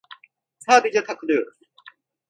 [0.59, 1.57] Sadece takılıyoruz.